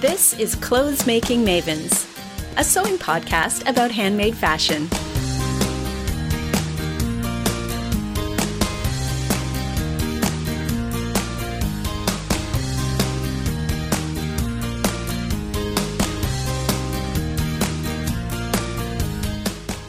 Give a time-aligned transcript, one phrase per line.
[0.00, 2.06] This is Clothes Making Mavens,
[2.56, 4.86] a sewing podcast about handmade fashion.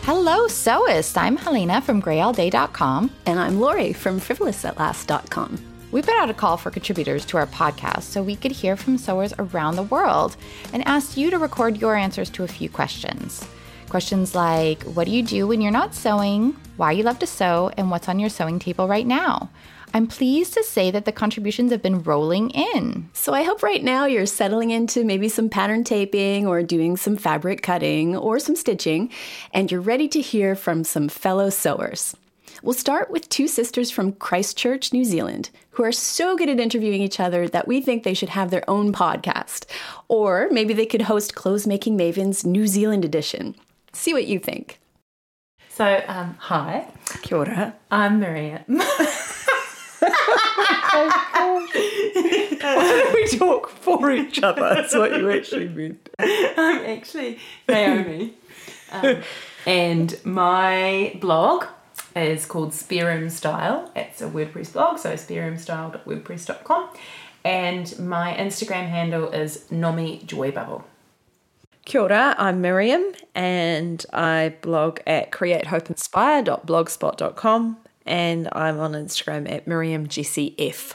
[0.02, 1.16] Hello, sewists.
[1.18, 3.12] I'm Helena from grayallday.com.
[3.28, 5.69] And I'm Lori from frivolousAtlast.com.
[5.92, 9.00] We put out a call for contributors to our podcast so we could hear from
[9.00, 10.38] sewers around the world
[10.72, 13.48] and asked you to record your answers to a few questions.
[13.90, 16.56] Questions like What do you do when you're not sewing?
[16.78, 17.72] Why you love to sew?
[17.76, 19.50] And what's on your sewing table right now?
[19.92, 23.10] I'm pleased to say that the contributions have been rolling in.
[23.14, 27.18] So I hope right now you're settling into maybe some pattern taping or doing some
[27.18, 29.10] fabric cutting or some stitching,
[29.52, 32.16] and you're ready to hear from some fellow sewers.
[32.62, 37.02] We'll start with two sisters from Christchurch, New Zealand, who are so good at interviewing
[37.02, 39.66] each other that we think they should have their own podcast.
[40.10, 43.56] Or maybe they could host Clothes Making Mavens New Zealand edition.
[43.94, 44.80] See what you think.
[45.70, 46.88] So, um, hi.
[47.22, 47.76] Kia ora.
[47.90, 48.64] I'm Miriam.
[52.62, 54.62] Why don't we talk for each other?
[54.62, 56.10] That's what you actually meant.
[56.20, 58.34] I'm actually Naomi.
[58.92, 59.22] Um,
[59.66, 61.66] and my blog
[62.22, 63.90] is called Spareroom Style.
[63.96, 66.90] It's a WordPress blog, so spareroomstyle.wordpress.com.
[67.44, 70.86] And my Instagram handle is Nomi Joy Bubble.
[71.86, 80.94] Kia ora, I'm Miriam and I blog at createhopeinspire.blogspot.com and I'm on Instagram at MiriamJessieF.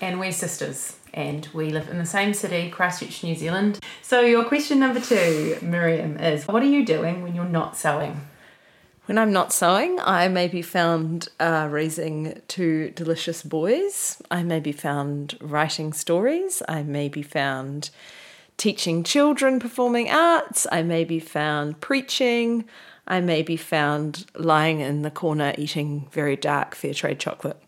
[0.00, 3.80] And we're sisters and we live in the same city, Christchurch, New Zealand.
[4.02, 8.20] So, your question number two, Miriam, is what are you doing when you're not sewing?
[9.06, 14.22] When I'm not sewing, I may be found uh, raising two delicious boys.
[14.30, 16.62] I may be found writing stories.
[16.68, 17.90] I may be found
[18.56, 20.68] teaching children performing arts.
[20.70, 22.64] I may be found preaching.
[23.08, 27.60] I may be found lying in the corner eating very dark fair trade chocolate.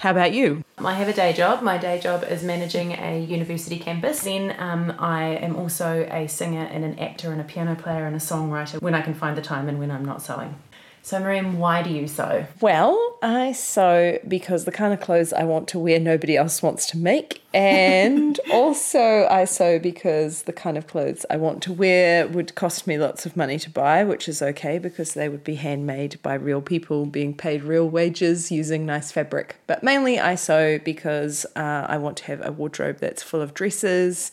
[0.00, 0.64] How about you?
[0.78, 1.60] I have a day job.
[1.60, 4.22] My day job is managing a university campus.
[4.22, 8.16] Then um, I am also a singer and an actor and a piano player and
[8.16, 10.54] a songwriter when I can find the time and when I'm not sewing.
[11.02, 12.46] So, Miriam, why do you sew?
[12.60, 16.86] Well, I sew because the kind of clothes I want to wear nobody else wants
[16.90, 17.42] to make.
[17.54, 22.86] And also, I sew because the kind of clothes I want to wear would cost
[22.86, 26.34] me lots of money to buy, which is okay because they would be handmade by
[26.34, 29.56] real people being paid real wages using nice fabric.
[29.66, 33.54] But mainly, I sew because uh, I want to have a wardrobe that's full of
[33.54, 34.32] dresses.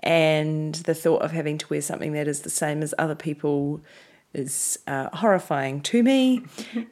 [0.00, 3.80] And the thought of having to wear something that is the same as other people
[4.34, 6.42] is uh, horrifying to me,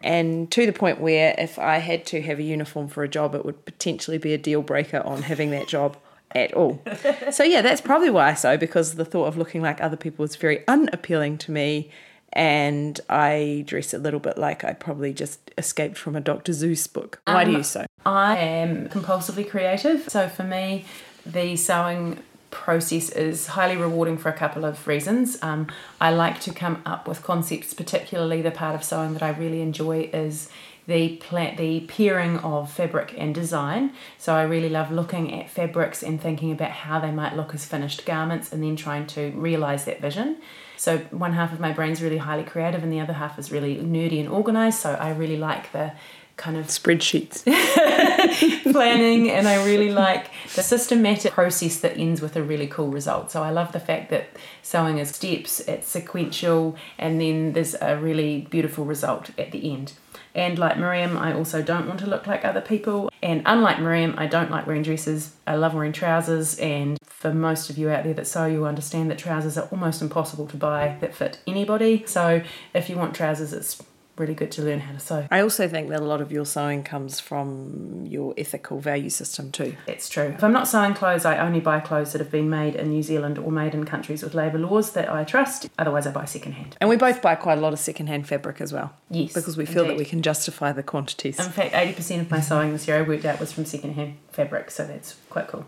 [0.02, 3.34] and to the point where if I had to have a uniform for a job,
[3.34, 5.96] it would potentially be a deal breaker on having that job
[6.34, 6.82] at all.
[7.30, 10.24] so, yeah, that's probably why I sew because the thought of looking like other people
[10.24, 11.90] is very unappealing to me.
[12.32, 16.50] And I dress a little bit like I probably just escaped from a Dr.
[16.50, 17.20] Seuss book.
[17.26, 17.86] Why do you sew?
[18.04, 20.08] I am compulsively creative.
[20.08, 20.84] So, for me,
[21.24, 22.20] the sewing
[22.54, 25.36] process is highly rewarding for a couple of reasons.
[25.42, 25.66] Um,
[26.00, 29.60] I like to come up with concepts, particularly the part of sewing that I really
[29.60, 30.48] enjoy is
[30.86, 33.92] the plant the pairing of fabric and design.
[34.18, 37.64] So I really love looking at fabrics and thinking about how they might look as
[37.64, 40.36] finished garments and then trying to realize that vision.
[40.76, 43.76] So one half of my brain's really highly creative and the other half is really
[43.76, 44.78] nerdy and organized.
[44.80, 45.92] So I really like the
[46.36, 47.44] kind of spreadsheets
[48.72, 53.30] planning and I really like the systematic process that ends with a really cool result.
[53.30, 54.28] So I love the fact that
[54.62, 59.92] sewing is steps, it's sequential, and then there's a really beautiful result at the end.
[60.34, 63.10] And like Miriam, I also don't want to look like other people.
[63.22, 65.34] And unlike Miriam, I don't like wearing dresses.
[65.46, 66.58] I love wearing trousers.
[66.58, 70.02] And for most of you out there that sew, you understand that trousers are almost
[70.02, 72.02] impossible to buy that fit anybody.
[72.06, 72.42] So
[72.74, 73.80] if you want trousers, it's
[74.16, 75.26] really good to learn how to sew.
[75.30, 79.50] I also think that a lot of your sewing comes from your ethical value system
[79.50, 79.76] too.
[79.86, 80.34] That's true.
[80.36, 83.02] If I'm not sewing clothes, I only buy clothes that have been made in New
[83.02, 85.68] Zealand or made in countries with labour laws that I trust.
[85.78, 86.76] Otherwise, I buy secondhand.
[86.80, 88.94] And we both buy quite a lot of secondhand fabric as well.
[89.10, 89.32] Yes.
[89.32, 89.90] Because we feel indeed.
[89.90, 91.38] that we can justify the quantities.
[91.38, 94.70] In fact, 80% of my sewing this year I worked out was from secondhand fabric,
[94.70, 95.66] so that's quite cool.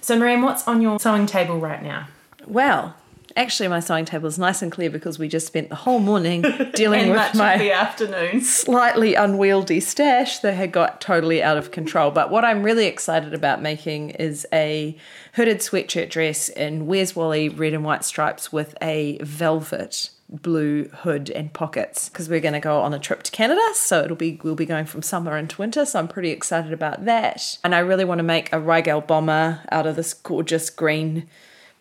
[0.00, 2.08] So, Miriam, what's on your sewing table right now?
[2.46, 2.94] Well,
[3.36, 6.42] Actually, my sewing table is nice and clear because we just spent the whole morning
[6.74, 8.40] dealing with of the my afternoon.
[8.40, 12.10] slightly unwieldy stash that had got totally out of control.
[12.10, 14.96] But what I'm really excited about making is a
[15.34, 21.30] hooded sweatshirt dress in Where's Wally red and white stripes with a velvet blue hood
[21.30, 24.40] and pockets because we're going to go on a trip to Canada so it'll be
[24.42, 27.78] we'll be going from summer into winter so I'm pretty excited about that and I
[27.78, 31.28] really want to make a Rigel bomber out of this gorgeous green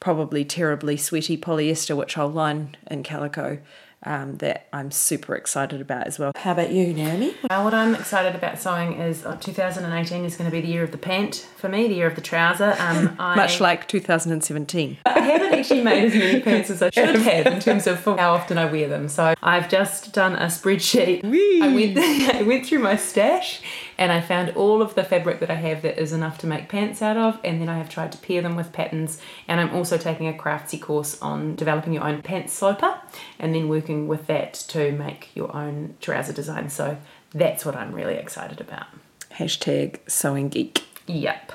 [0.05, 3.57] probably terribly sweaty polyester which I'll line in calico
[4.03, 6.31] um, that I'm super excited about as well.
[6.35, 7.35] How about you, Naomi?
[7.49, 10.83] Uh, what I'm excited about sewing is uh, 2018 is going to be the year
[10.83, 12.75] of the pant for me, the year of the trouser.
[12.77, 14.97] Um, I, Much like 2017.
[15.07, 18.03] I haven't actually made as many pants as I should have had in terms of
[18.03, 19.09] how often I wear them.
[19.09, 21.23] So I've just done a spreadsheet.
[21.63, 21.97] I went,
[22.35, 23.61] I went through my stash
[23.97, 26.69] and I found all of the fabric that I have that is enough to make
[26.69, 29.19] pants out of, and then I have tried to pair them with patterns.
[29.47, 32.99] And I'm also taking a craftsy course on developing your own pants sloper
[33.39, 36.69] and then working with that to make your own trouser design.
[36.69, 36.97] So
[37.31, 38.87] that's what I'm really excited about.
[39.31, 40.83] Hashtag sewing geek.
[41.07, 41.51] Yep.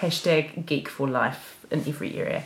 [0.00, 2.44] Hashtag geek for life in every area.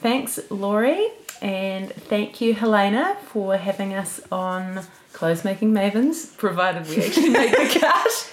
[0.00, 1.08] Thanks, Lori,
[1.42, 7.50] and thank you, Helena, for having us on Clothes Making Mavens, provided we actually make
[7.50, 8.30] the cut.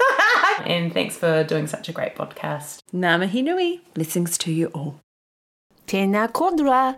[0.65, 2.79] and thanks for doing such a great podcast.
[2.93, 3.81] Ngā mihi nui.
[3.93, 4.99] Blessings to you all.
[5.87, 6.95] Tēnā kodra,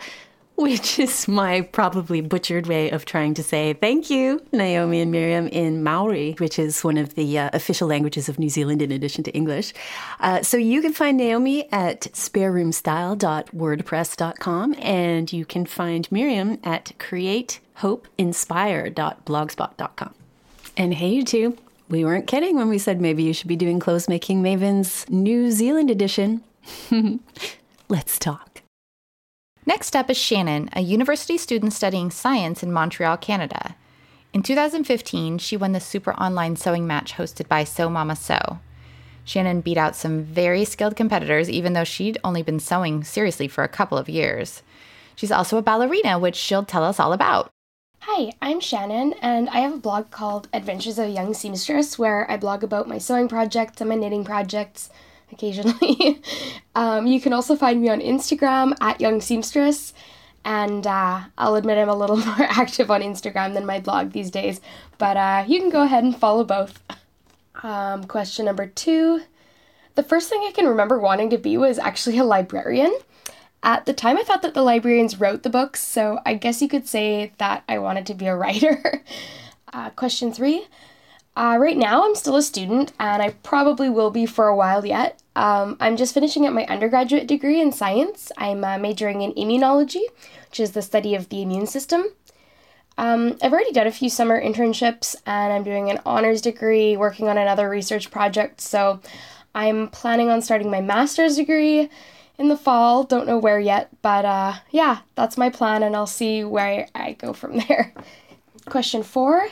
[0.56, 5.48] which is my probably butchered way of trying to say thank you, Naomi and Miriam,
[5.48, 9.24] in Maori, which is one of the uh, official languages of New Zealand in addition
[9.24, 9.74] to English.
[10.20, 16.92] Uh, so you can find Naomi at spareroomstyle.wordpress.com and you can find Miriam at
[17.80, 20.14] createhopeinspire.blogspot.com.
[20.78, 21.58] And hey, you two,
[21.90, 25.52] we weren't kidding when we said maybe you should be doing Clothes Making Maven's New
[25.52, 26.44] Zealand edition.
[27.90, 28.62] Let's talk.
[29.66, 33.76] Next up is Shannon, a university student studying science in Montreal, Canada.
[34.34, 38.60] In 2015, she won the super online sewing match hosted by Sew Mama Sew.
[39.26, 43.64] Shannon beat out some very skilled competitors, even though she'd only been sewing seriously for
[43.64, 44.64] a couple of years.
[45.16, 47.52] She's also a ballerina, which she'll tell us all about.
[48.11, 52.29] Hi, I'm Shannon, and I have a blog called Adventures of a Young Seamstress where
[52.29, 54.89] I blog about my sewing projects and my knitting projects
[55.31, 56.19] occasionally.
[56.75, 59.94] um, you can also find me on Instagram at Young Seamstress,
[60.44, 64.31] and uh, I'll admit I'm a little more active on Instagram than my blog these
[64.31, 64.59] days,
[64.97, 66.81] but uh, you can go ahead and follow both.
[67.61, 69.21] Um, question number two.
[69.94, 72.97] The first thing I can remember wanting to be was actually a librarian.
[73.61, 76.69] At the time, I thought that the librarians wrote the books, so I guess you
[76.69, 79.03] could say that I wanted to be a writer.
[79.73, 80.67] uh, question three.
[81.35, 84.85] Uh, right now, I'm still a student, and I probably will be for a while
[84.85, 85.21] yet.
[85.35, 88.31] Um, I'm just finishing up my undergraduate degree in science.
[88.38, 90.03] I'm uh, majoring in immunology,
[90.50, 92.06] which is the study of the immune system.
[92.97, 97.29] Um, I've already done a few summer internships, and I'm doing an honors degree, working
[97.29, 98.59] on another research project.
[98.59, 99.00] So
[99.56, 101.89] I'm planning on starting my master's degree
[102.39, 103.03] in the fall.
[103.03, 107.13] Don't know where yet, but uh, yeah, that's my plan, and I'll see where I
[107.13, 107.94] go from there.
[108.65, 109.50] Question four.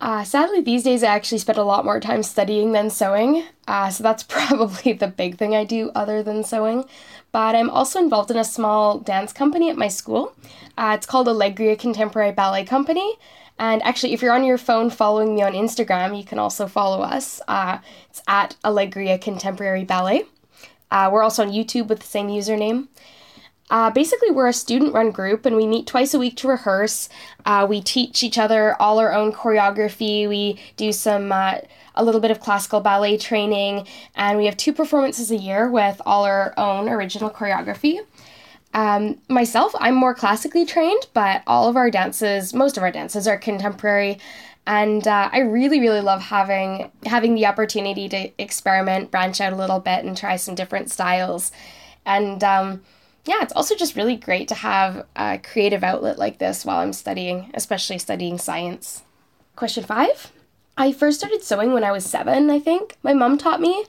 [0.00, 3.90] Uh, sadly, these days I actually spend a lot more time studying than sewing, uh,
[3.90, 6.84] so that's probably the big thing I do other than sewing.
[7.32, 10.34] But I'm also involved in a small dance company at my school.
[10.78, 13.16] Uh, it's called Allegria Contemporary Ballet Company.
[13.58, 17.00] And actually, if you're on your phone following me on Instagram, you can also follow
[17.00, 17.40] us.
[17.48, 17.78] Uh,
[18.08, 20.24] it's at Allegria Contemporary Ballet.
[20.90, 22.88] Uh, we're also on YouTube with the same username.
[23.68, 27.08] Uh, basically, we're a student run group and we meet twice a week to rehearse.
[27.44, 30.28] Uh, we teach each other all our own choreography.
[30.28, 31.58] We do some, uh,
[31.96, 36.00] a little bit of classical ballet training, and we have two performances a year with
[36.06, 38.00] all our own original choreography.
[38.74, 43.26] Um, myself, I'm more classically trained, but all of our dances, most of our dances,
[43.26, 44.18] are contemporary.
[44.66, 49.56] And uh, I really, really love having having the opportunity to experiment, branch out a
[49.56, 51.52] little bit, and try some different styles.
[52.04, 52.82] And um,
[53.26, 56.92] yeah, it's also just really great to have a creative outlet like this while I'm
[56.92, 59.02] studying, especially studying science.
[59.54, 60.32] Question five.
[60.76, 62.96] I first started sewing when I was seven, I think.
[63.02, 63.86] My mom taught me,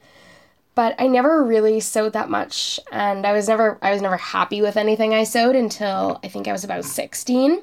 [0.74, 4.62] but I never really sewed that much, and I was never I was never happy
[4.62, 7.62] with anything I sewed until I think I was about 16.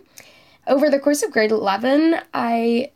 [0.66, 2.90] Over the course of grade 11, I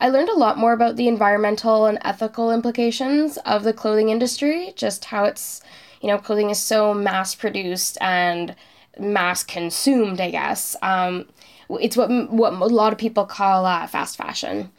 [0.00, 4.72] I learned a lot more about the environmental and ethical implications of the clothing industry,
[4.76, 5.62] just how it's
[6.04, 8.54] you know, clothing is so mass produced and
[8.98, 10.76] mass consumed, I guess.
[10.82, 11.26] Um,
[11.70, 14.70] it's what, what a lot of people call uh, fast fashion.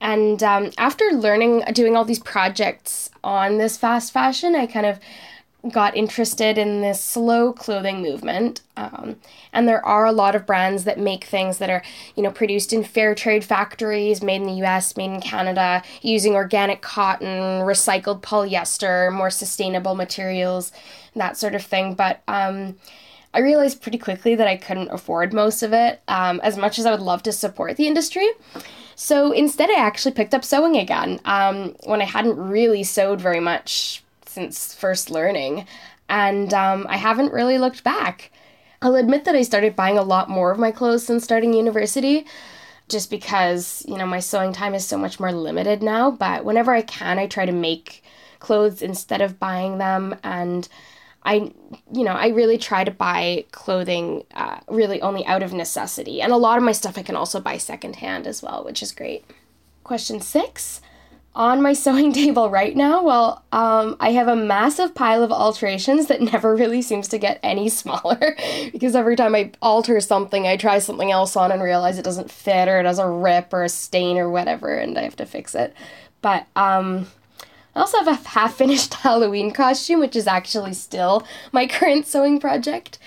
[0.00, 5.00] And um, after learning, doing all these projects on this fast fashion, I kind of
[5.70, 8.60] got interested in this slow clothing movement.
[8.76, 9.16] Um,
[9.52, 11.82] and there are a lot of brands that make things that are,
[12.16, 16.34] you know, produced in fair trade factories, made in the US, made in Canada, using
[16.34, 20.72] organic cotton, recycled polyester, more sustainable materials,
[21.16, 21.94] that sort of thing.
[21.94, 22.76] But um,
[23.32, 26.86] I realized pretty quickly that I couldn't afford most of it, um, as much as
[26.86, 28.28] I would love to support the industry.
[28.96, 33.40] So instead, I actually picked up sewing again um, when I hadn't really sewed very
[33.40, 34.03] much
[34.34, 35.66] since first learning,
[36.08, 38.30] and um, I haven't really looked back.
[38.82, 42.26] I'll admit that I started buying a lot more of my clothes since starting university,
[42.88, 46.10] just because, you know, my sewing time is so much more limited now.
[46.10, 48.02] But whenever I can, I try to make
[48.40, 50.14] clothes instead of buying them.
[50.22, 50.68] And
[51.22, 51.52] I,
[51.90, 56.20] you know, I really try to buy clothing uh, really only out of necessity.
[56.20, 58.92] And a lot of my stuff I can also buy secondhand as well, which is
[58.92, 59.24] great.
[59.82, 60.82] Question six
[61.34, 66.06] on my sewing table right now, well, um, I have a massive pile of alterations
[66.06, 68.36] that never really seems to get any smaller
[68.72, 72.30] because every time I alter something, I try something else on and realize it doesn't
[72.30, 75.26] fit or it has a rip or a stain or whatever, and I have to
[75.26, 75.74] fix it.
[76.22, 77.08] But um,
[77.74, 82.40] I also have a half finished Halloween costume, which is actually still my current sewing
[82.40, 82.98] project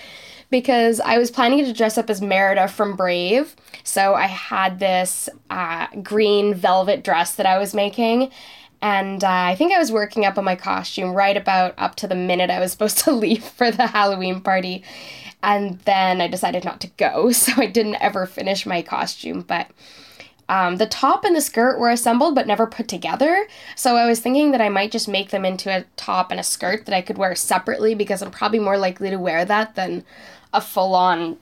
[0.50, 3.54] because I was planning to dress up as Merida from Brave.
[3.84, 8.30] So I had this uh, green velvet dress that I was making.
[8.80, 12.06] And uh, I think I was working up on my costume right about up to
[12.06, 14.84] the minute I was supposed to leave for the Halloween party.
[15.42, 19.42] And then I decided not to go, so I didn't ever finish my costume.
[19.42, 19.70] But
[20.48, 23.46] um, the top and the skirt were assembled but never put together.
[23.76, 26.44] So I was thinking that I might just make them into a top and a
[26.44, 30.04] skirt that I could wear separately because I'm probably more likely to wear that than
[30.52, 31.36] a full on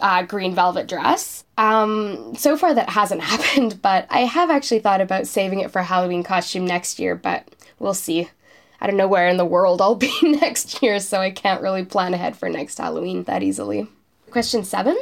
[0.00, 1.44] uh, green velvet dress.
[1.56, 5.82] Um, so far, that hasn't happened, but I have actually thought about saving it for
[5.82, 8.28] Halloween costume next year, but we'll see.
[8.80, 11.84] I don't know where in the world I'll be next year, so I can't really
[11.84, 13.88] plan ahead for next Halloween that easily.
[14.30, 14.96] Question seven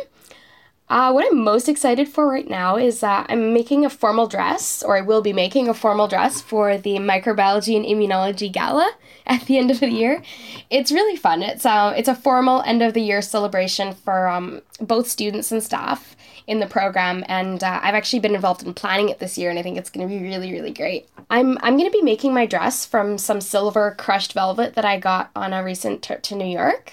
[0.88, 4.84] uh, what I'm most excited for right now is uh, I'm making a formal dress,
[4.84, 8.92] or I will be making a formal dress for the Microbiology and Immunology Gala
[9.26, 10.22] at the end of the year.
[10.70, 11.42] It's really fun.
[11.42, 15.60] It's, uh, it's a formal end of the year celebration for um, both students and
[15.60, 16.14] staff
[16.46, 19.58] in the program, and uh, I've actually been involved in planning it this year, and
[19.58, 21.08] I think it's going to be really, really great.
[21.28, 25.00] I'm, I'm going to be making my dress from some silver crushed velvet that I
[25.00, 26.92] got on a recent trip to New York.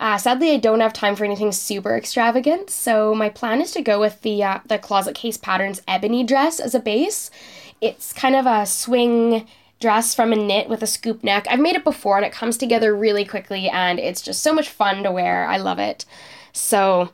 [0.00, 3.82] Uh, sadly, I don't have time for anything super extravagant, so my plan is to
[3.82, 7.30] go with the uh, the Closet Case Patterns ebony dress as a base.
[7.82, 9.46] It's kind of a swing
[9.78, 11.46] dress from a knit with a scoop neck.
[11.50, 14.70] I've made it before and it comes together really quickly and it's just so much
[14.70, 15.46] fun to wear.
[15.46, 16.04] I love it.
[16.52, 17.10] So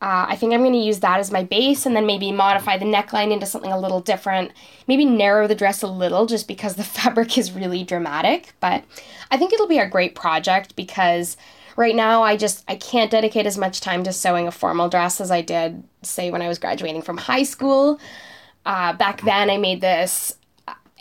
[0.00, 2.78] uh, I think I'm going to use that as my base and then maybe modify
[2.78, 4.52] the neckline into something a little different.
[4.88, 8.54] Maybe narrow the dress a little just because the fabric is really dramatic.
[8.58, 8.84] But
[9.30, 11.36] I think it'll be a great project because
[11.76, 15.20] right now I just I can't dedicate as much time to sewing a formal dress
[15.20, 18.00] as I did say when I was graduating from high school.
[18.64, 20.36] Uh, back then I made this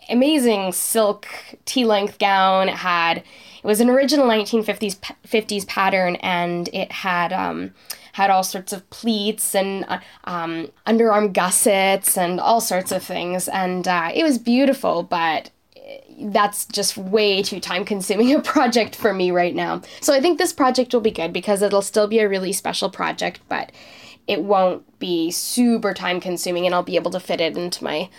[0.10, 1.28] amazing silk
[1.66, 2.70] tea-length gown.
[2.70, 7.74] It had it was an original 1950s 50s pattern and it had um,
[8.14, 13.48] had all sorts of pleats and uh, um, underarm gussets and all sorts of things
[13.48, 15.52] and uh, it was beautiful but
[16.20, 19.82] that's just way too time consuming a project for me right now.
[20.00, 22.90] So I think this project will be good because it'll still be a really special
[22.90, 23.72] project, but
[24.28, 28.10] it won't be super time consuming and I'll be able to fit it into my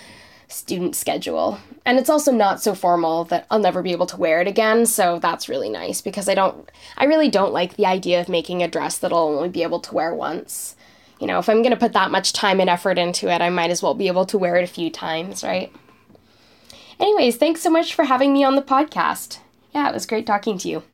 [0.49, 1.59] student schedule.
[1.85, 4.87] And it's also not so formal that I'll never be able to wear it again,
[4.87, 8.63] so that's really nice because I don't I really don't like the idea of making
[8.63, 10.77] a dress that I'll only be able to wear once.
[11.19, 13.49] You know, if I'm going to put that much time and effort into it, I
[13.49, 15.73] might as well be able to wear it a few times, right?
[17.03, 19.41] Anyways, thanks so much for having me on the podcast.
[19.75, 20.85] Yeah, it was great talking to you.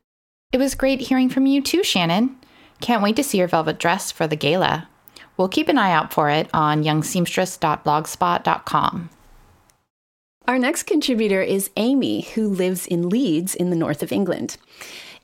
[0.51, 2.35] It was great hearing from you too, Shannon.
[2.81, 4.89] Can't wait to see your velvet dress for the gala.
[5.37, 9.09] We'll keep an eye out for it on youngseamstress.blogspot.com.
[10.47, 14.57] Our next contributor is Amy, who lives in Leeds in the north of England.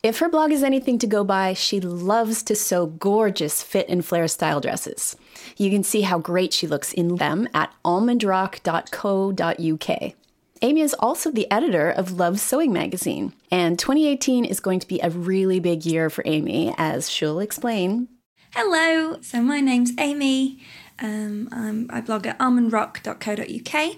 [0.04, 4.06] If her blog is anything to go by, she loves to sew gorgeous fit and
[4.06, 5.16] flare style dresses.
[5.58, 10.14] You can see how great she looks in them at almondrock.co.uk.
[10.62, 15.02] Amy is also the editor of Love Sewing Magazine, and 2018 is going to be
[15.02, 18.08] a really big year for Amy, as she'll explain.
[18.54, 20.60] Hello, so my name's Amy.
[21.00, 23.96] Um, i blog at almondrock.co.uk,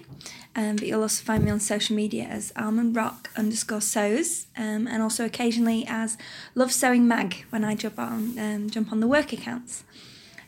[0.56, 5.00] um, but you'll also find me on social media as almondrock underscore sews, um, and
[5.00, 6.18] also occasionally as
[6.56, 9.84] Love Sewing Mag when I jump on um, jump on the work accounts.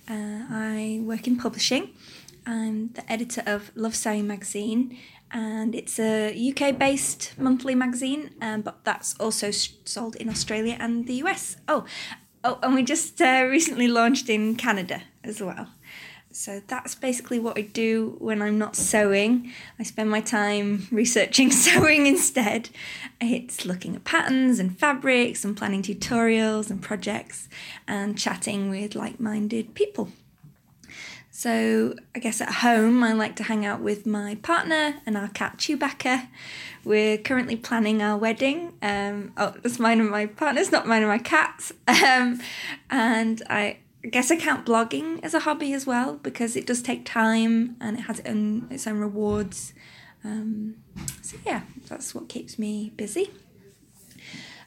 [0.09, 1.91] Uh, I work in publishing.
[2.45, 4.99] I'm the editor of Love Sewing magazine,
[5.33, 11.07] and it's a UK based monthly magazine, um, but that's also sold in Australia and
[11.07, 11.57] the US.
[11.69, 11.85] Oh,
[12.45, 15.69] oh, and we just uh, recently launched in Canada as well.
[16.33, 19.53] So that's basically what I do when I'm not sewing.
[19.81, 22.71] I spend my time researching sewing instead.
[23.21, 27.49] It's looking at patterns and fabrics and planning tutorials and projects
[27.89, 30.11] and chatting with like minded people.
[31.41, 35.29] So I guess at home I like to hang out with my partner and our
[35.29, 36.29] cat Chewbacca.
[36.85, 38.75] We're currently planning our wedding.
[38.83, 41.73] Um, oh, that's mine and my partner's, not mine and my cat's.
[41.89, 42.43] Um,
[42.91, 46.83] and I, I guess I count blogging as a hobby as well because it does
[46.83, 49.73] take time and it has its own, its own rewards.
[50.23, 50.77] Um,
[51.23, 53.31] so yeah, that's what keeps me busy.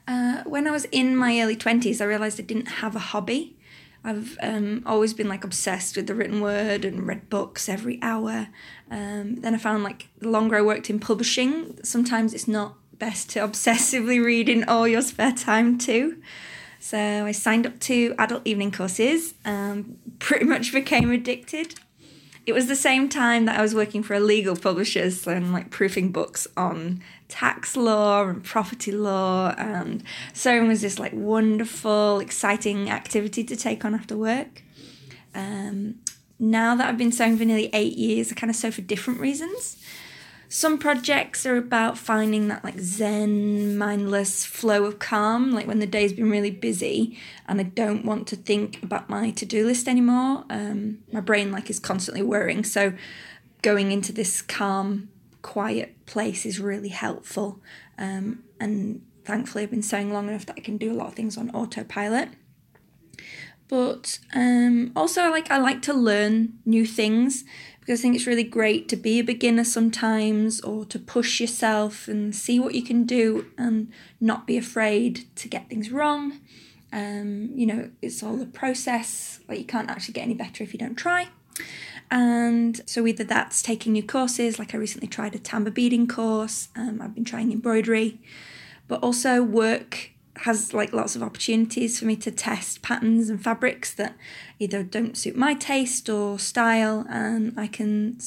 [0.07, 3.57] Uh, when I was in my early 20s, I realised I didn't have a hobby.
[4.03, 8.49] I've um, always been like obsessed with the written word and read books every hour.
[8.91, 13.29] Um, then I found like the longer I worked in publishing, sometimes it's not best
[13.31, 16.21] to obsessively read in all your spare time too.
[16.79, 21.75] So I signed up to adult evening courses, um, pretty much became addicted.
[22.45, 25.69] It was the same time that I was working for a legal publisher, I'm like
[25.69, 32.89] proofing books on tax law and property law, and sewing was this like wonderful, exciting
[32.89, 34.61] activity to take on after work.
[35.33, 35.95] Um,
[36.37, 39.21] now that I've been sewing for nearly eight years, I kind of sew for different
[39.21, 39.81] reasons.
[40.55, 45.87] Some projects are about finding that like zen, mindless flow of calm, like when the
[45.87, 47.17] day's been really busy
[47.47, 50.45] and I don't want to think about my to-do list anymore.
[50.51, 52.93] Um, my brain like is constantly worrying, so
[53.63, 55.09] going into this calm,
[55.41, 57.59] quiet place is really helpful.
[57.97, 61.15] Um, and thankfully, I've been sewing long enough that I can do a lot of
[61.15, 62.29] things on autopilot.
[63.69, 67.43] But um, also, like I like to learn new things
[67.83, 72.07] because I think it's really great to be a beginner sometimes or to push yourself
[72.07, 76.39] and see what you can do and not be afraid to get things wrong.
[76.93, 79.41] Um, you know, it's all a process.
[79.49, 81.27] Like you can't actually get any better if you don't try.
[82.09, 86.69] And so either that's taking new courses, like I recently tried a tambour beading course.
[86.77, 88.21] Um, I've been trying embroidery,
[88.87, 93.93] but also work has like lots of opportunities for me to test patterns and fabrics
[93.93, 94.15] that
[94.59, 98.17] either don't suit my taste or style and I can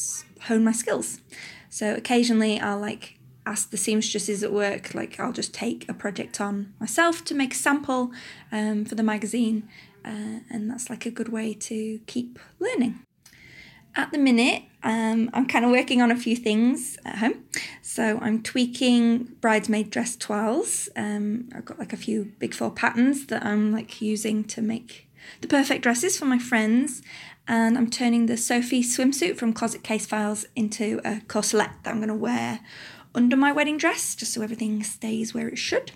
[0.43, 1.21] hone my skills.
[1.69, 6.41] So occasionally I'll like ask the seamstresses at work, like I'll just take a project
[6.41, 8.11] on myself to make a sample
[8.51, 9.69] um, for the magazine,
[10.05, 13.06] uh, and that's like a good way to keep learning.
[13.97, 17.45] At the minute, um, I'm kind of working on a few things at home.
[17.81, 20.91] So I'm tweaking bridesmaid dress toiles.
[20.95, 25.09] Um, I've got like a few big four patterns that I'm like using to make
[25.41, 27.01] the perfect dresses for my friends.
[27.49, 31.97] And I'm turning the Sophie swimsuit from Closet Case Files into a corselet that I'm
[31.97, 32.61] going to wear
[33.15, 35.93] under my wedding dress, just so everything stays where it should.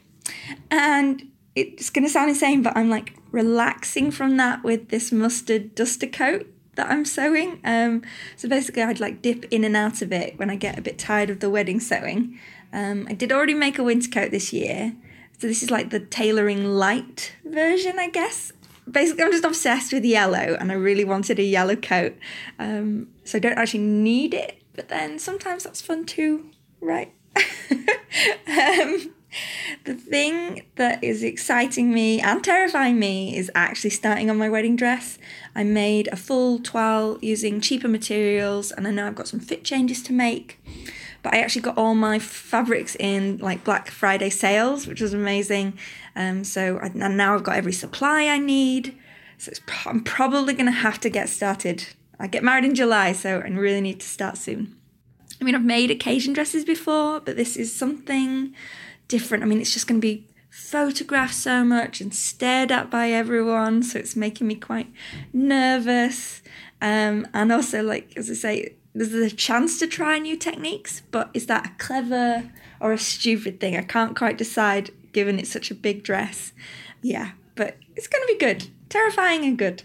[0.71, 5.75] And it's going to sound insane, but I'm like relaxing from that with this mustard
[5.75, 7.61] duster coat that I'm sewing.
[7.65, 8.03] Um,
[8.37, 10.99] so basically, I'd like dip in and out of it when I get a bit
[10.99, 12.39] tired of the wedding sewing.
[12.73, 14.95] Um, I did already make a winter coat this year,
[15.39, 18.53] so this is like the tailoring light version, I guess.
[18.91, 22.17] Basically, I'm just obsessed with yellow, and I really wanted a yellow coat.
[22.59, 27.13] Um, so I don't actually need it, but then sometimes that's fun too, right?
[28.49, 29.13] um,
[29.85, 34.77] the thing that is exciting me and terrifying me is actually starting on my wedding
[34.77, 35.19] dress.
[35.55, 39.65] I made a full toile using cheaper materials, and I know I've got some fit
[39.65, 40.59] changes to make.
[41.23, 45.79] But I actually got all my fabrics in like Black Friday sales, which was amazing.
[46.17, 48.97] Um, so I, and now I've got every supply I need.
[49.37, 49.53] So
[49.87, 51.87] I'm probably going to have to get started.
[52.19, 54.77] I get married in July, so I really need to start soon.
[55.41, 58.55] I mean, I've made occasion dresses before, but this is something
[59.11, 59.43] different.
[59.43, 63.83] I mean, it's just going to be photographed so much and stared at by everyone,
[63.83, 64.91] so it's making me quite
[65.33, 66.43] nervous.
[66.81, 71.29] Um, and also, like as I say, there's a chance to try new techniques, but
[71.35, 73.77] is that a clever or a stupid thing?
[73.77, 76.53] I can't quite decide, given it's such a big dress.
[77.03, 78.69] Yeah, but it's going to be good.
[78.89, 79.83] Terrifying and good.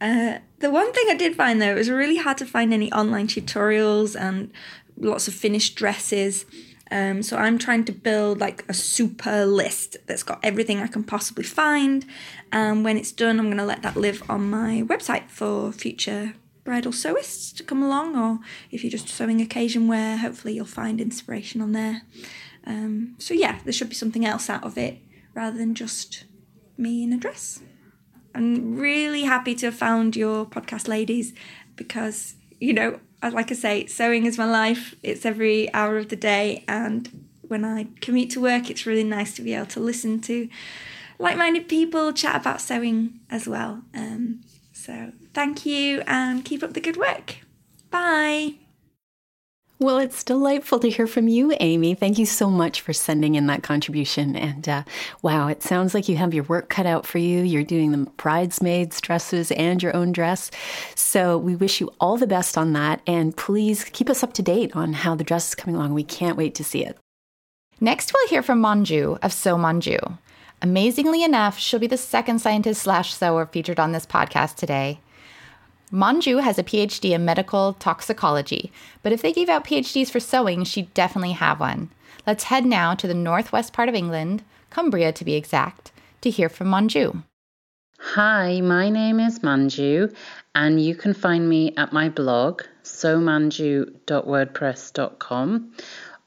[0.00, 2.92] Uh, the one thing I did find though, it was really hard to find any
[2.92, 4.50] online tutorials and
[4.96, 6.46] lots of finished dresses.
[6.90, 11.04] Um, so I'm trying to build like a super list that's got everything I can
[11.04, 12.04] possibly find.
[12.52, 16.34] And when it's done, I'm going to let that live on my website for future
[16.64, 21.00] bridal sewists to come along, or if you're just sewing occasion wear, hopefully you'll find
[21.00, 22.02] inspiration on there.
[22.64, 24.98] Um, so yeah, there should be something else out of it
[25.34, 26.24] rather than just
[26.76, 27.60] me in a dress.
[28.34, 31.32] I'm really happy to have found your podcast, ladies,
[31.76, 34.94] because you know like I say, sewing is my life.
[35.02, 39.34] It's every hour of the day, and when I commute to work, it's really nice
[39.34, 40.48] to be able to listen to
[41.18, 43.82] like-minded people chat about sewing as well.
[43.94, 44.40] Um,
[44.72, 47.38] so thank you, and keep up the good work.
[47.90, 48.54] Bye.
[49.80, 51.94] Well, it's delightful to hear from you, Amy.
[51.94, 54.36] Thank you so much for sending in that contribution.
[54.36, 54.82] And uh,
[55.22, 57.40] wow, it sounds like you have your work cut out for you.
[57.40, 60.50] You're doing the bridesmaids' dresses and your own dress.
[60.94, 63.00] So we wish you all the best on that.
[63.06, 65.94] And please keep us up to date on how the dress is coming along.
[65.94, 66.98] We can't wait to see it.
[67.80, 70.18] Next, we'll hear from Manju of Sew Manju.
[70.60, 75.00] Amazingly enough, she'll be the second scientist slash sewer featured on this podcast today.
[75.92, 78.70] Manju has a PhD in medical toxicology,
[79.02, 81.90] but if they gave out PhDs for sewing, she'd definitely have one.
[82.24, 86.48] Let's head now to the northwest part of England, Cumbria to be exact, to hear
[86.48, 87.24] from Manju.
[87.98, 90.14] Hi, my name is Manju,
[90.54, 95.72] and you can find me at my blog, sewmanju.wordpress.com,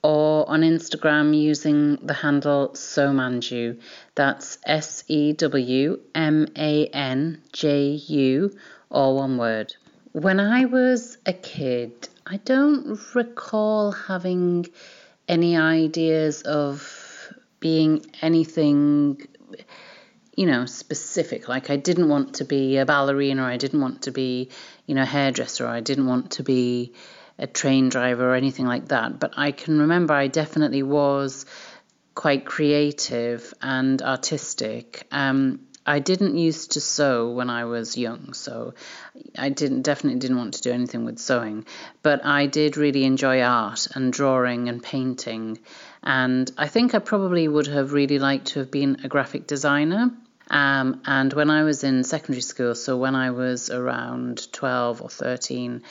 [0.04, 3.80] or on Instagram using the handle sewmanju.
[4.15, 8.52] That's S E W M A N J U
[8.93, 9.73] all one word.
[10.13, 14.67] When I was a kid, I don't recall having
[15.27, 19.25] any ideas of being anything,
[20.36, 21.47] you know, specific.
[21.47, 24.49] Like I didn't want to be a ballerina, or I didn't want to be,
[24.86, 26.93] you know, a hairdresser, or I didn't want to be
[27.39, 29.19] a train driver or anything like that.
[29.19, 31.45] But I can remember I definitely was
[32.13, 35.08] quite creative and artistic.
[35.12, 38.73] Um, I didn't used to sew when I was young, so
[39.37, 41.65] I didn't definitely didn't want to do anything with sewing.
[42.01, 45.59] But I did really enjoy art and drawing and painting,
[46.01, 50.11] and I think I probably would have really liked to have been a graphic designer.
[50.49, 55.09] Um, and when I was in secondary school, so when I was around 12 or
[55.09, 55.81] 13,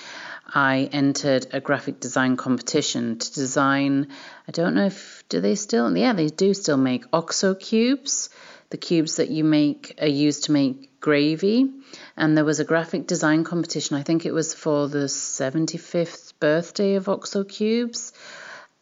[0.54, 4.08] I entered a graphic design competition to design.
[4.46, 5.96] I don't know if do they still?
[5.96, 8.28] Yeah, they do still make OXO cubes
[8.72, 11.70] the cubes that you make are used to make gravy.
[12.16, 16.94] And there was a graphic design competition, I think it was for the 75th birthday
[16.94, 18.12] of OXO Cubes.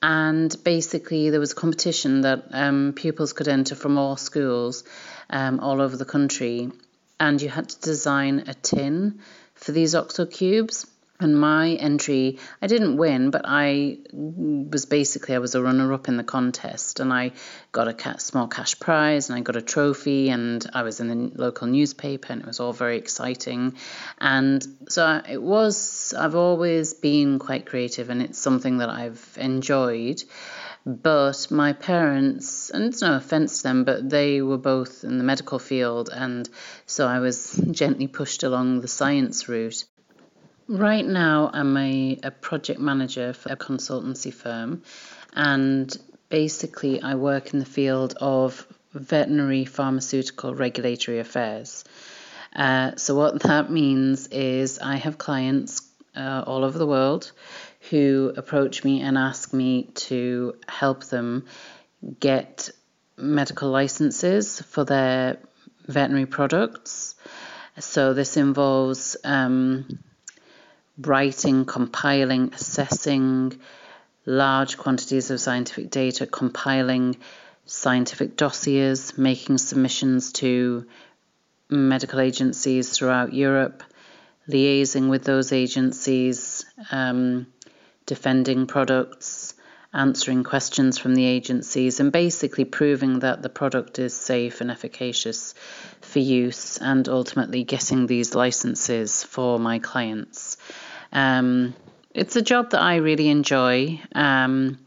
[0.01, 4.85] And basically, there was a competition that um, pupils could enter from all schools
[5.29, 6.71] um, all over the country.
[7.19, 9.21] And you had to design a tin
[9.55, 10.87] for these OXO Cubes
[11.21, 16.09] and my entry i didn't win but i was basically i was a runner up
[16.09, 17.33] in the contest and i
[17.73, 21.41] got a small cash prize and i got a trophy and i was in the
[21.41, 23.75] local newspaper and it was all very exciting
[24.19, 30.23] and so it was i've always been quite creative and it's something that i've enjoyed
[30.87, 35.25] but my parents, and it's no offense to them, but they were both in the
[35.25, 36.49] medical field, and
[36.87, 39.85] so I was gently pushed along the science route.
[40.71, 44.85] Right now, I'm a, a project manager for a consultancy firm,
[45.33, 45.93] and
[46.29, 51.83] basically, I work in the field of veterinary pharmaceutical regulatory affairs.
[52.55, 55.83] Uh, so, what that means is I have clients
[56.15, 57.33] uh, all over the world
[57.91, 61.47] who approach me and ask me to help them
[62.21, 62.71] get
[63.17, 65.39] medical licenses for their
[65.89, 67.17] veterinary products.
[67.81, 69.99] So, this involves um,
[71.07, 73.59] writing, compiling, assessing
[74.27, 77.17] large quantities of scientific data, compiling
[77.67, 80.87] scientific dossiers, making submissions to
[81.69, 83.83] medical agencies throughout Europe,
[84.49, 87.47] liaising with those agencies, um,
[88.07, 89.55] defending products,
[89.93, 95.55] answering questions from the agencies, and basically proving that the product is safe and efficacious
[96.01, 100.50] for use, and ultimately getting these licenses for my clients.
[101.13, 101.75] Um,
[102.15, 104.01] it's a job that I really enjoy.
[104.15, 104.79] Um,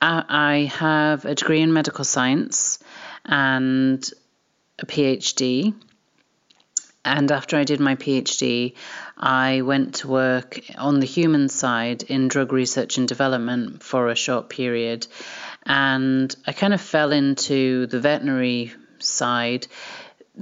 [0.00, 2.78] I, I have a degree in medical science
[3.24, 4.08] and
[4.78, 5.74] a PhD.
[7.04, 8.74] And after I did my PhD,
[9.16, 14.14] I went to work on the human side in drug research and development for a
[14.14, 15.06] short period.
[15.64, 19.66] And I kind of fell into the veterinary side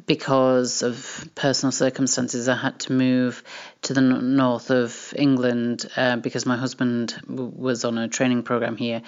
[0.07, 3.43] because of personal circumstances, I had to move
[3.83, 8.77] to the north of England uh, because my husband w- was on a training program
[8.77, 9.03] here,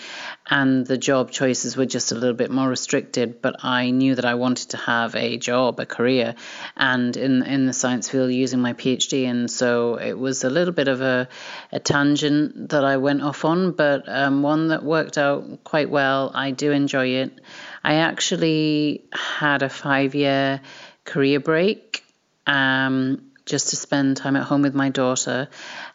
[0.49, 3.43] and the job choices were just a little bit more restricted.
[3.43, 6.35] But I knew that I wanted to have a job, a career,
[6.77, 10.75] and in in the science field using my PhD, and so it was a little
[10.75, 11.29] bit of a,
[11.73, 16.31] a tangent that I went off on, but um, one that worked out quite well.
[16.35, 17.41] I do enjoy it.
[17.83, 20.61] I actually had a five year
[21.05, 22.05] career break
[22.49, 25.49] um, just to spend time at home with my daughter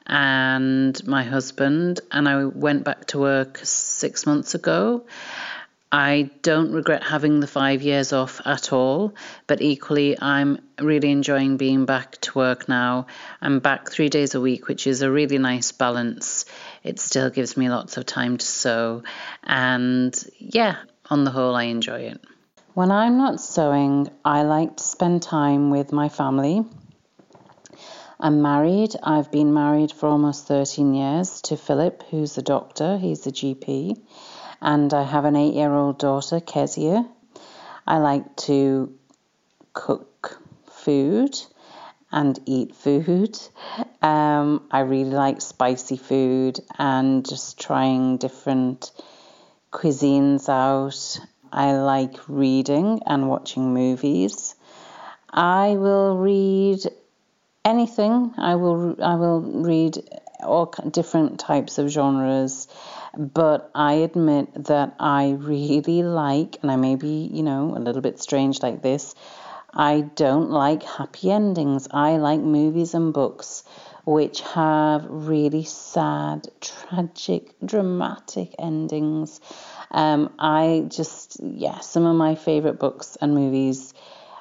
[0.05, 2.01] and my husband.
[2.11, 5.05] And I went back to work six months ago.
[5.91, 9.13] I don't regret having the five years off at all,
[9.45, 13.05] but equally, I'm really enjoying being back to work now.
[13.39, 16.45] I'm back three days a week, which is a really nice balance.
[16.83, 19.03] It still gives me lots of time to sew,
[19.43, 20.77] and yeah,
[21.11, 22.19] on the whole, I enjoy it.
[22.73, 26.65] When I'm not sewing, I like to spend time with my family.
[28.23, 28.95] I'm married.
[29.03, 33.99] I've been married for almost 13 years to Philip, who's a doctor, he's a GP
[34.62, 37.05] and I have an eight year old daughter, Kezia.
[37.86, 38.97] I like to
[39.73, 41.38] cook food
[42.13, 43.38] and eat food.
[44.01, 48.91] Um, I really like spicy food and just trying different
[49.73, 51.19] cuisines out.
[51.51, 54.55] I like reading and watching movies.
[55.29, 56.86] I will read
[57.65, 58.34] anything.
[58.38, 59.97] I will I will read
[60.41, 62.67] all different types of genres.
[63.15, 68.02] But I admit that I really like, and I may be, you know, a little
[68.02, 69.13] bit strange like this,
[69.71, 71.88] I don't like happy endings.
[71.91, 73.63] I like movies and books
[74.06, 79.39] which have really sad, tragic, dramatic endings.
[79.91, 83.93] Um, I just, yeah, some of my favorite books and movies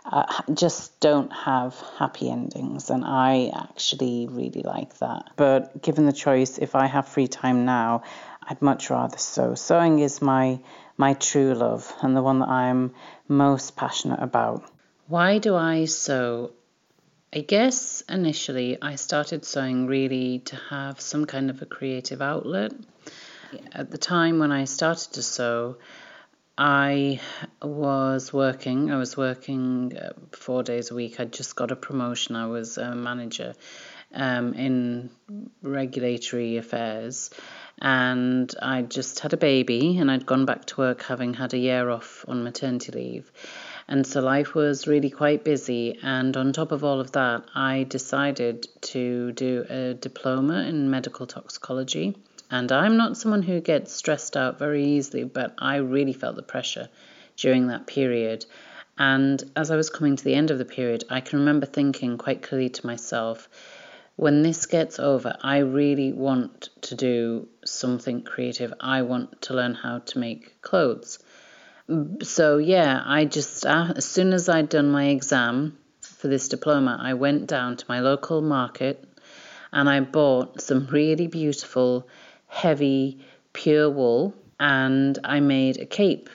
[0.05, 5.31] uh, just don't have happy endings, and I actually really like that.
[5.37, 8.03] But given the choice, if I have free time now,
[8.43, 9.55] I'd much rather sew.
[9.55, 10.61] Sewing is my
[10.97, 12.95] my true love and the one that I'm
[13.29, 14.65] most passionate about.
[15.07, 16.53] Why do I sew?
[17.35, 22.73] I guess initially I started sewing really to have some kind of a creative outlet.
[23.73, 25.77] At the time when I started to sew,
[26.65, 27.19] I
[27.61, 28.93] was working.
[28.93, 31.19] I was working uh, four days a week.
[31.19, 32.37] I'd just got a promotion.
[32.37, 33.55] I was a manager
[34.15, 35.11] um, in
[35.61, 37.31] regulatory affairs
[37.81, 41.59] and I just had a baby and I'd gone back to work having had a
[41.59, 43.33] year off on maternity leave.
[43.89, 45.99] And so life was really quite busy.
[46.01, 51.27] And on top of all of that, I decided to do a diploma in medical
[51.27, 52.15] toxicology.
[52.53, 56.43] And I'm not someone who gets stressed out very easily, but I really felt the
[56.43, 56.89] pressure
[57.37, 58.45] during that period.
[58.99, 62.19] And as I was coming to the end of the period, I can remember thinking
[62.19, 63.49] quite clearly to myself,
[64.17, 68.75] when this gets over, I really want to do something creative.
[68.79, 71.19] I want to learn how to make clothes.
[72.23, 76.99] So, yeah, I just, uh, as soon as I'd done my exam for this diploma,
[77.01, 79.03] I went down to my local market
[79.73, 82.07] and I bought some really beautiful,
[82.53, 83.19] heavy,
[83.53, 86.29] pure wool and I made a cape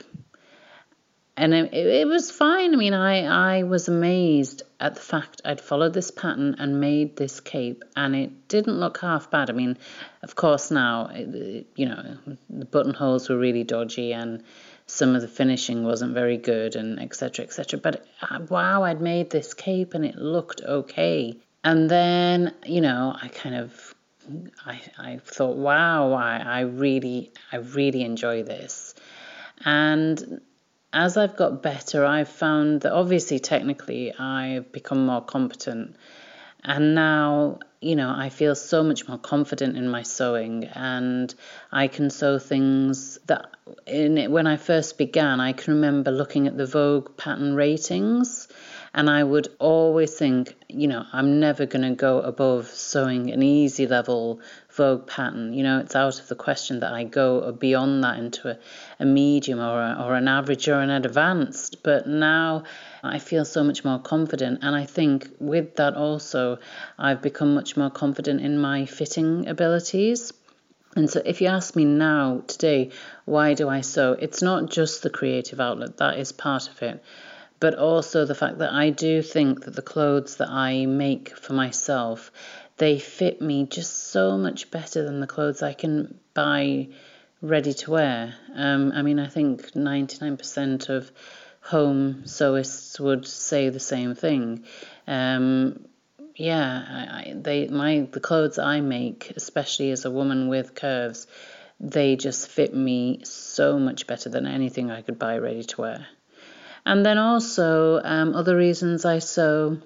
[1.37, 2.73] and it, it was fine.
[2.73, 7.15] I mean, I, I was amazed at the fact I'd followed this pattern and made
[7.15, 9.51] this cape, and it didn't look half bad.
[9.51, 9.77] I mean,
[10.23, 12.17] of course, now, you know,
[12.49, 14.43] the buttonholes were really dodgy and
[14.87, 17.45] some of the finishing wasn't very good, and etc.
[17.45, 17.79] etc.
[17.79, 21.37] But uh, wow, I'd made this cape and it looked okay.
[21.63, 23.93] And then, you know, I kind of
[24.65, 28.95] I, I thought, wow, I, I really, I really enjoy this.
[29.63, 30.41] And
[30.93, 35.95] as I've got better, I've found that obviously technically I've become more competent.
[36.63, 41.33] And now, you know, I feel so much more confident in my sewing and
[41.71, 43.51] I can sew things that
[43.85, 48.46] in it, when I first began, I can remember looking at the Vogue pattern ratings
[48.97, 53.43] and I would always think, you know, I'm never going to go above sewing an
[53.43, 54.39] easy level
[54.71, 55.53] Vogue pattern.
[55.53, 58.57] You know, it's out of the question that I go beyond that into a,
[58.99, 61.83] a medium or, a, or an average or an advanced.
[61.83, 62.63] But now
[63.03, 64.63] I feel so much more confident.
[64.63, 66.57] And I think with that also,
[66.97, 70.33] I've become much more confident in my fitting abilities.
[70.95, 72.89] And so, if you ask me now, today,
[73.25, 74.13] why do I sew?
[74.13, 77.03] It's not just the creative outlet, that is part of it
[77.59, 81.53] but also the fact that I do think that the clothes that I make for
[81.53, 82.31] myself
[82.77, 86.89] they fit me just so much better than the clothes I can buy
[87.41, 88.35] ready to wear.
[88.55, 91.11] Um, I mean, I think 99% of
[91.61, 94.63] home sewists would say the same thing.
[95.07, 95.85] Um,
[96.35, 101.25] yeah, I, I, they my the clothes I make, especially as a woman with curves,
[101.79, 106.07] they just fit me so much better than anything I could buy ready to wear.
[106.87, 109.77] And then also um, other reasons I sew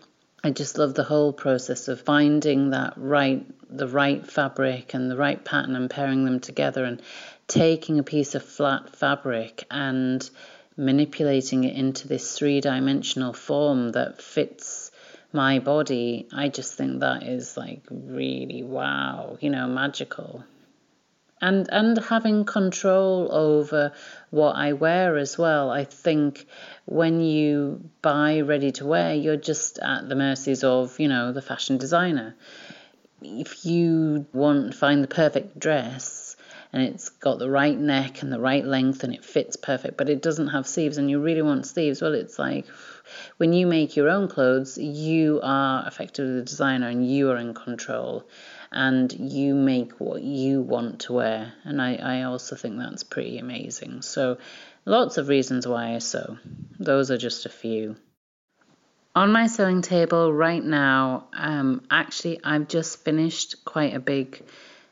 [0.43, 3.43] I just love the whole process of finding that right,
[3.75, 7.01] the right fabric and the right pattern and pairing them together and
[7.47, 10.27] taking a piece of flat fabric and
[10.77, 14.91] manipulating it into this three dimensional form that fits
[15.33, 20.43] my body, I just think that is like really wow, you know, magical.
[21.41, 23.93] And and having control over
[24.29, 25.71] what I wear as well.
[25.71, 26.45] I think
[26.85, 31.41] when you buy ready to wear, you're just at the mercies of, you know, the
[31.41, 32.35] fashion designer.
[33.23, 36.35] If you want find the perfect dress
[36.73, 40.09] and it's got the right neck and the right length and it fits perfect, but
[40.09, 42.65] it doesn't have sleeves and you really want sleeves, well it's like
[43.37, 47.53] when you make your own clothes, you are effectively the designer and you are in
[47.53, 48.25] control
[48.71, 51.53] and you make what you want to wear.
[51.63, 54.01] And I, I also think that's pretty amazing.
[54.01, 54.37] So,
[54.85, 56.37] lots of reasons why I sew.
[56.79, 57.97] Those are just a few.
[59.13, 64.41] On my sewing table right now, um, actually, I've just finished quite a big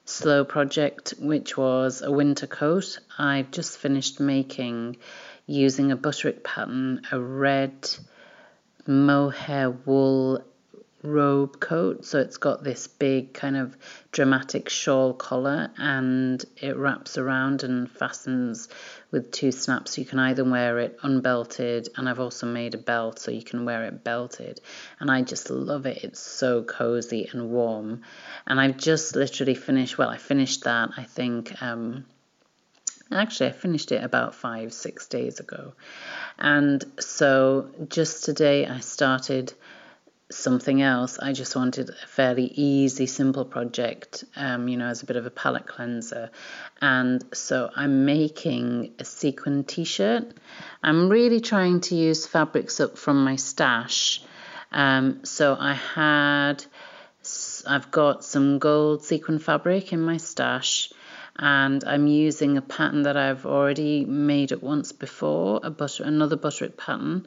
[0.04, 3.00] slow project, which was a winter coat.
[3.18, 4.98] I've just finished making
[5.46, 7.89] using a butterick pattern a red
[8.86, 10.44] mohair wool
[11.01, 12.05] robe coat.
[12.05, 13.75] So it's got this big kind of
[14.12, 18.67] dramatic shawl collar and it wraps around and fastens
[19.12, 19.97] with two snaps.
[19.97, 23.65] You can either wear it unbelted and I've also made a belt so you can
[23.65, 24.59] wear it belted.
[24.99, 26.03] And I just love it.
[26.03, 28.01] It's so cozy and warm.
[28.45, 31.62] And I've just literally finished, well, I finished that, I think.
[31.62, 32.05] Um,
[33.12, 35.73] Actually, I finished it about five, six days ago.
[36.38, 39.51] And so just today I started
[40.32, 41.18] something else.
[41.20, 45.26] I just wanted a fairly easy, simple project, um, you know, as a bit of
[45.26, 46.30] a palette cleanser.
[46.82, 50.34] And so I'm making a sequin t shirt.
[50.84, 54.22] I'm really trying to use fabrics up from my stash.
[54.72, 56.63] Um, so I had,
[57.65, 60.92] I've got some gold sequin fabric in my stash
[61.41, 66.36] and I'm using a pattern that I've already made it once before, a butter, another
[66.36, 67.25] butterick pattern.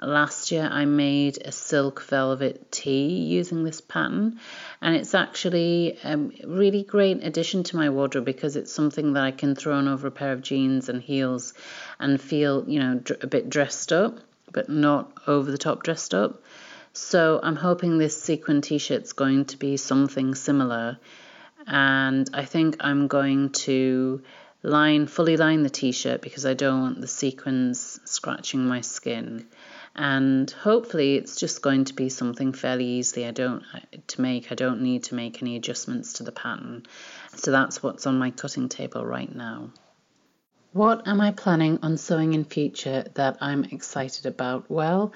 [0.00, 4.40] Last year I made a silk velvet tee using this pattern,
[4.80, 9.30] and it's actually a really great addition to my wardrobe because it's something that I
[9.30, 11.54] can throw on over a pair of jeans and heels
[12.00, 14.18] and feel, you know, a bit dressed up,
[14.50, 16.42] but not over the top dressed up.
[16.94, 20.98] So I'm hoping this sequin t-shirt's going to be something similar
[21.66, 24.22] and I think I'm going to
[24.62, 29.46] line fully line the t-shirt because I don't want the sequins scratching my skin.
[29.94, 34.50] And hopefully it's just going to be something fairly easily I don't uh, to make
[34.50, 36.84] I don't need to make any adjustments to the pattern.
[37.34, 39.70] So that's what's on my cutting table right now.
[40.72, 44.70] What am I planning on sewing in future that I'm excited about?
[44.70, 45.12] Well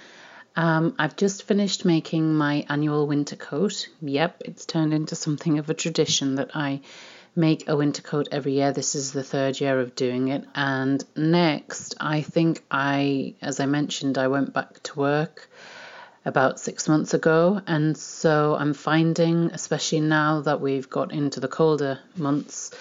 [0.56, 3.88] um, I've just finished making my annual winter coat.
[4.00, 6.80] Yep, it's turned into something of a tradition that I
[7.36, 8.72] make a winter coat every year.
[8.72, 10.44] This is the third year of doing it.
[10.54, 15.50] And next, I think I, as I mentioned, I went back to work
[16.24, 17.60] about six months ago.
[17.66, 22.74] And so I'm finding, especially now that we've got into the colder months,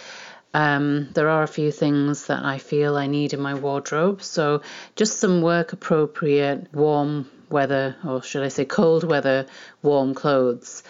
[0.54, 4.24] um, there are a few things that I feel I need in my wardrobe.
[4.24, 4.62] So
[4.96, 9.48] just some work appropriate, warm weather, or should I say cold weather,
[9.82, 10.84] warm clothes.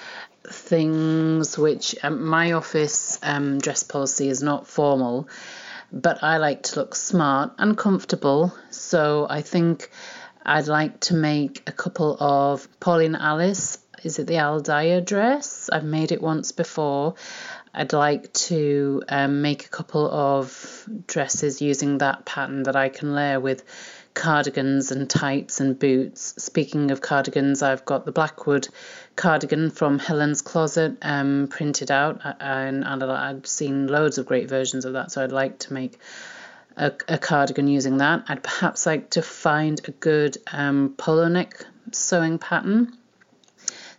[0.47, 5.27] Things which um, my office um, dress policy is not formal,
[5.91, 8.53] but I like to look smart and comfortable.
[8.69, 9.89] So I think
[10.45, 13.79] I'd like to make a couple of Pauline Alice.
[14.03, 15.69] Is it the Aldaia dress?
[15.73, 17.15] I've made it once before.
[17.75, 23.13] I'd like to um, make a couple of dresses using that pattern that I can
[23.13, 23.63] layer with
[24.13, 26.35] cardigans and tights and boots.
[26.41, 28.69] Speaking of cardigans, I've got the Blackwood
[29.17, 34.85] cardigan from Helen's Closet um, printed out, and, and I've seen loads of great versions
[34.85, 35.99] of that, so I'd like to make
[36.77, 38.23] a, a cardigan using that.
[38.29, 42.97] I'd perhaps like to find a good um, polo neck sewing pattern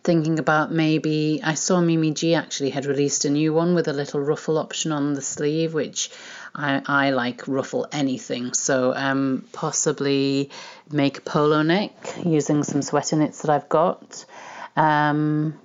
[0.06, 3.92] thinking about maybe I saw Mimi G actually had released a new one with a
[3.92, 6.12] little ruffle option on the sleeve, which
[6.54, 8.54] I, I like ruffle anything.
[8.54, 10.50] So um, possibly
[10.92, 11.92] make a polo neck
[12.24, 14.24] using some sweater knits that I've got.
[14.76, 15.58] Um,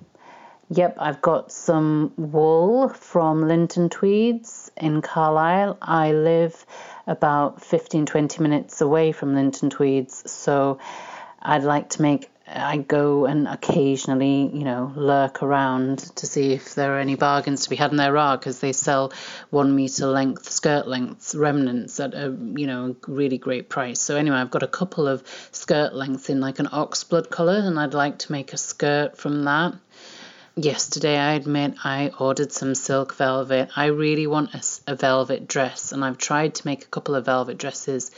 [0.68, 5.78] yep, I've got some wool from Linton Tweeds in Carlisle.
[5.80, 6.66] I live
[7.06, 10.80] about 15 20 minutes away from Linton Tweeds, so
[11.40, 16.74] I'd like to make I go and occasionally, you know, lurk around to see if
[16.74, 19.12] there are any bargains to be had, and there are because they sell
[19.50, 24.00] one meter length skirt lengths remnants at a, you know, really great price.
[24.00, 27.78] So anyway, I've got a couple of skirt lengths in like an oxblood colour, and
[27.78, 29.74] I'd like to make a skirt from that.
[30.54, 33.70] Yesterday, I admit I ordered some silk velvet.
[33.74, 37.24] I really want a, a velvet dress, and I've tried to make a couple of
[37.24, 38.10] velvet dresses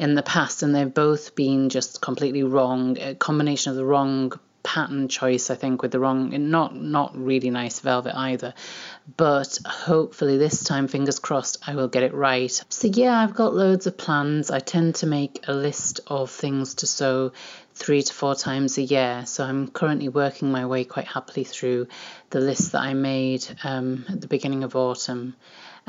[0.00, 2.98] in the past, and they've both been just completely wrong.
[2.98, 4.32] A combination of the wrong
[4.62, 8.54] pattern choice, I think, with the wrong, not not really nice velvet either.
[9.16, 12.64] But hopefully this time, fingers crossed, I will get it right.
[12.70, 14.50] So yeah, I've got loads of plans.
[14.50, 17.32] I tend to make a list of things to sew
[17.74, 19.24] three to four times a year.
[19.26, 21.88] So I'm currently working my way quite happily through
[22.30, 25.36] the list that I made um, at the beginning of autumn.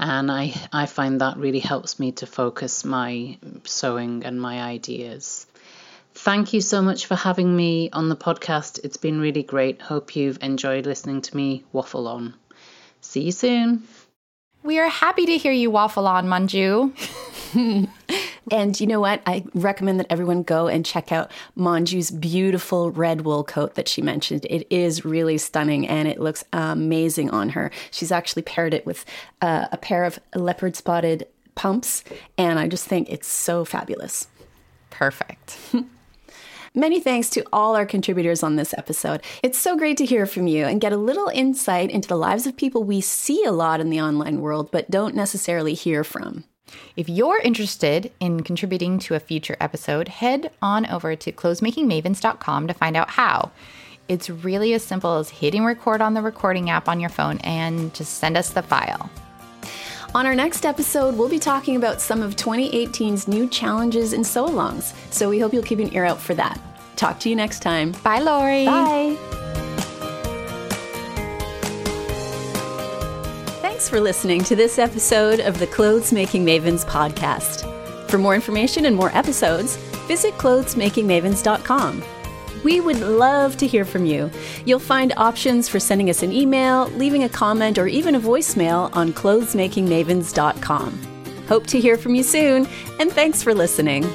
[0.02, 5.46] And I, I find that really helps me to focus my sewing and my ideas.
[6.16, 8.80] Thank you so much for having me on the podcast.
[8.84, 9.80] It's been really great.
[9.80, 12.34] Hope you've enjoyed listening to me waffle on.
[13.02, 13.84] See you soon.
[14.64, 16.94] We are happy to hear you waffle on, Manju.
[18.52, 19.22] and you know what?
[19.26, 24.04] I recommend that everyone go and check out Manju's beautiful red wool coat that she
[24.04, 24.46] mentioned.
[24.50, 27.72] It is really stunning and it looks amazing on her.
[27.90, 29.04] She's actually paired it with
[29.42, 32.04] uh, a pair of leopard spotted pumps,
[32.38, 34.28] and I just think it's so fabulous.
[34.92, 35.58] Perfect.
[36.74, 39.22] Many thanks to all our contributors on this episode.
[39.44, 42.48] It's so great to hear from you and get a little insight into the lives
[42.48, 46.46] of people we see a lot in the online world but don't necessarily hear from.
[46.96, 52.74] If you're interested in contributing to a future episode, head on over to clothesmakingmavens.com to
[52.74, 53.52] find out how.
[54.08, 57.94] It's really as simple as hitting record on the recording app on your phone and
[57.94, 59.10] just send us the file.
[60.14, 64.46] On our next episode, we'll be talking about some of 2018's new challenges and sew
[64.46, 66.60] alongs, so we hope you'll keep an ear out for that.
[66.98, 67.94] Talk to you next time.
[68.04, 68.66] Bye, Lori.
[68.66, 69.16] Bye.
[73.62, 77.66] Thanks for listening to this episode of the Clothes Making Mavens podcast.
[78.10, 82.04] For more information and more episodes, visit clothesmakingmavens.com.
[82.64, 84.30] We would love to hear from you.
[84.66, 88.96] You'll find options for sending us an email, leaving a comment, or even a voicemail
[88.96, 91.08] on clothesmakingmavens.com.
[91.48, 92.68] Hope to hear from you soon,
[93.00, 94.06] and thanks for listening.